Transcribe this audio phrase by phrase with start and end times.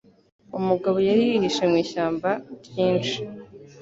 [0.59, 2.29] Umugabo yari yihishe mu ishyamba
[2.65, 3.17] ryinshi.